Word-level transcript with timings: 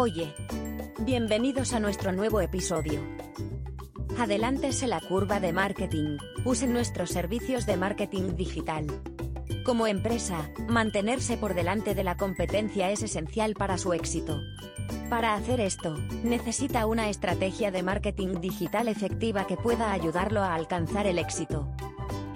Oye, 0.00 0.32
bienvenidos 1.00 1.72
a 1.72 1.80
nuestro 1.80 2.12
nuevo 2.12 2.40
episodio. 2.40 3.00
Adelántese 4.16 4.86
la 4.86 5.00
curva 5.00 5.40
de 5.40 5.52
marketing, 5.52 6.18
usen 6.44 6.72
nuestros 6.72 7.10
servicios 7.10 7.66
de 7.66 7.76
marketing 7.76 8.36
digital. 8.36 8.86
Como 9.64 9.88
empresa, 9.88 10.52
mantenerse 10.68 11.36
por 11.36 11.54
delante 11.54 11.96
de 11.96 12.04
la 12.04 12.16
competencia 12.16 12.92
es 12.92 13.02
esencial 13.02 13.54
para 13.54 13.76
su 13.76 13.92
éxito. 13.92 14.40
Para 15.10 15.34
hacer 15.34 15.60
esto, 15.60 15.96
necesita 16.22 16.86
una 16.86 17.08
estrategia 17.08 17.72
de 17.72 17.82
marketing 17.82 18.40
digital 18.40 18.86
efectiva 18.86 19.48
que 19.48 19.56
pueda 19.56 19.90
ayudarlo 19.90 20.44
a 20.44 20.54
alcanzar 20.54 21.08
el 21.08 21.18
éxito. 21.18 21.72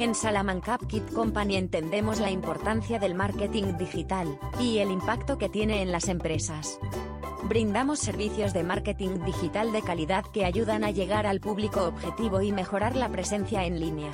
En 0.00 0.16
Salamanca 0.16 0.78
Kit 0.88 1.12
Company 1.12 1.54
entendemos 1.54 2.18
la 2.18 2.32
importancia 2.32 2.98
del 2.98 3.14
marketing 3.14 3.76
digital 3.78 4.36
y 4.58 4.78
el 4.78 4.90
impacto 4.90 5.38
que 5.38 5.48
tiene 5.48 5.80
en 5.80 5.92
las 5.92 6.08
empresas. 6.08 6.80
Brindamos 7.44 7.98
servicios 7.98 8.52
de 8.52 8.62
marketing 8.62 9.24
digital 9.24 9.72
de 9.72 9.82
calidad 9.82 10.24
que 10.32 10.44
ayudan 10.44 10.84
a 10.84 10.92
llegar 10.92 11.26
al 11.26 11.40
público 11.40 11.82
objetivo 11.84 12.40
y 12.40 12.52
mejorar 12.52 12.94
la 12.94 13.08
presencia 13.08 13.64
en 13.64 13.80
línea. 13.80 14.12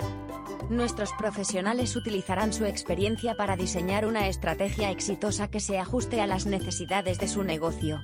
Nuestros 0.70 1.12
profesionales 1.12 1.94
utilizarán 1.94 2.52
su 2.54 2.64
experiencia 2.64 3.34
para 3.34 3.56
diseñar 3.56 4.06
una 4.06 4.28
estrategia 4.28 4.90
exitosa 4.90 5.48
que 5.48 5.60
se 5.60 5.78
ajuste 5.78 6.22
a 6.22 6.26
las 6.26 6.46
necesidades 6.46 7.18
de 7.18 7.28
su 7.28 7.42
negocio. 7.42 8.00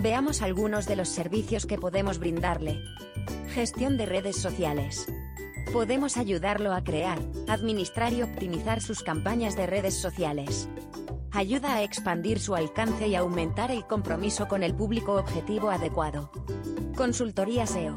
Veamos 0.00 0.40
algunos 0.40 0.86
de 0.86 0.96
los 0.96 1.10
servicios 1.10 1.66
que 1.66 1.78
podemos 1.78 2.18
brindarle. 2.18 2.82
Gestión 3.50 3.98
de 3.98 4.06
redes 4.06 4.36
sociales. 4.36 5.06
Podemos 5.72 6.16
ayudarlo 6.16 6.72
a 6.72 6.82
crear, 6.82 7.18
administrar 7.46 8.12
y 8.14 8.22
optimizar 8.22 8.80
sus 8.80 9.02
campañas 9.02 9.54
de 9.54 9.66
redes 9.66 9.94
sociales 9.94 10.68
ayuda 11.36 11.74
a 11.74 11.82
expandir 11.82 12.40
su 12.40 12.54
alcance 12.54 13.08
y 13.08 13.14
aumentar 13.14 13.70
el 13.70 13.86
compromiso 13.86 14.48
con 14.48 14.62
el 14.62 14.74
público 14.74 15.14
objetivo 15.14 15.70
adecuado. 15.70 16.30
Consultoría 16.96 17.66
SEO. 17.66 17.94